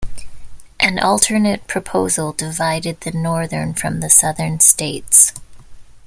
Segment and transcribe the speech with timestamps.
[0.79, 5.31] An alternate proposal divided the northern from the southern states.